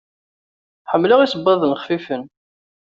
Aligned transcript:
Ḥemmleɣ 0.91 1.19
isebbaḍen 1.21 1.71
xfifen. 1.81 2.21